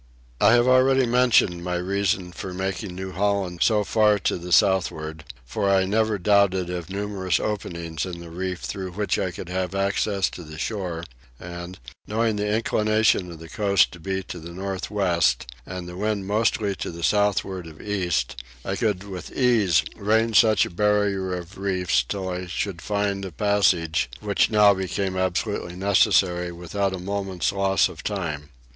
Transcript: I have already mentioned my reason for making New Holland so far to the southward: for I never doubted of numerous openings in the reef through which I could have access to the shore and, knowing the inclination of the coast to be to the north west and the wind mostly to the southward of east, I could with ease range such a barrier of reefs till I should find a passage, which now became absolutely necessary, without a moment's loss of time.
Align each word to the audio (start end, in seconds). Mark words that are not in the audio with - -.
I 0.39 0.53
have 0.53 0.67
already 0.67 1.05
mentioned 1.05 1.63
my 1.63 1.75
reason 1.75 2.31
for 2.31 2.55
making 2.55 2.95
New 2.95 3.11
Holland 3.11 3.59
so 3.61 3.83
far 3.83 4.17
to 4.17 4.39
the 4.39 4.51
southward: 4.51 5.25
for 5.45 5.69
I 5.69 5.85
never 5.85 6.17
doubted 6.17 6.71
of 6.71 6.89
numerous 6.89 7.39
openings 7.39 8.03
in 8.03 8.19
the 8.19 8.31
reef 8.31 8.61
through 8.61 8.93
which 8.93 9.19
I 9.19 9.29
could 9.29 9.47
have 9.49 9.75
access 9.75 10.27
to 10.31 10.41
the 10.43 10.57
shore 10.57 11.03
and, 11.39 11.77
knowing 12.07 12.37
the 12.37 12.47
inclination 12.51 13.31
of 13.31 13.37
the 13.37 13.47
coast 13.47 13.91
to 13.91 13.99
be 13.99 14.23
to 14.23 14.39
the 14.39 14.49
north 14.53 14.89
west 14.89 15.45
and 15.67 15.87
the 15.87 15.95
wind 15.95 16.25
mostly 16.25 16.75
to 16.77 16.89
the 16.89 17.03
southward 17.03 17.67
of 17.67 17.79
east, 17.79 18.43
I 18.65 18.75
could 18.77 19.03
with 19.03 19.31
ease 19.31 19.83
range 19.95 20.39
such 20.39 20.65
a 20.65 20.71
barrier 20.71 21.35
of 21.35 21.59
reefs 21.59 22.01
till 22.01 22.27
I 22.27 22.47
should 22.47 22.81
find 22.81 23.23
a 23.23 23.31
passage, 23.31 24.09
which 24.19 24.49
now 24.49 24.73
became 24.73 25.15
absolutely 25.15 25.75
necessary, 25.75 26.51
without 26.51 26.95
a 26.95 26.97
moment's 26.97 27.51
loss 27.51 27.87
of 27.87 28.01
time. 28.01 28.49